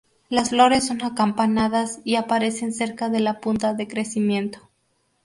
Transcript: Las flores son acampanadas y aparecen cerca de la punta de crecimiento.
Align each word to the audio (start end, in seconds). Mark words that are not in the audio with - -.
Las 0.29 0.49
flores 0.49 0.87
son 0.87 1.03
acampanadas 1.03 1.99
y 2.03 2.15
aparecen 2.15 2.73
cerca 2.73 3.09
de 3.09 3.19
la 3.19 3.39
punta 3.39 3.75
de 3.75 3.87
crecimiento. 3.87 4.67